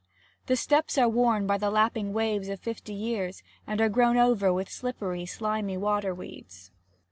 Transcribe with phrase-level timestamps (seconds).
[0.47, 4.51] The steps are worn by the lapping waves of fifty years, and are grown over
[4.51, 6.71] with slippery, slimy water weeds.